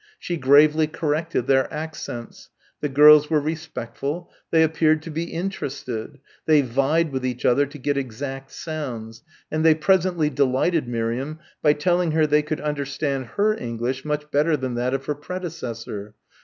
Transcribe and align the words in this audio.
She 0.17 0.35
gravely 0.35 0.87
corrected 0.87 1.45
their 1.45 1.71
accents. 1.71 2.49
The 2.79 2.89
girls 2.89 3.29
were 3.29 3.39
respectful. 3.39 4.31
They 4.49 4.63
appeared 4.63 5.03
to 5.03 5.11
be 5.11 5.25
interested. 5.25 6.17
They 6.47 6.61
vied 6.61 7.11
with 7.11 7.23
each 7.23 7.45
other 7.45 7.67
to 7.67 7.77
get 7.77 7.97
exact 7.97 8.49
sounds; 8.49 9.21
and 9.51 9.63
they 9.63 9.75
presently 9.75 10.31
delighted 10.31 10.87
Miriam 10.87 11.37
by 11.61 11.73
telling 11.73 12.13
her 12.13 12.25
they 12.25 12.41
could 12.41 12.61
understand 12.61 13.27
her 13.37 13.53
English 13.55 14.03
much 14.03 14.31
better 14.31 14.57
than 14.57 14.73
that 14.73 14.95
of 14.95 15.05
her 15.05 15.13
predecessor. 15.13 16.15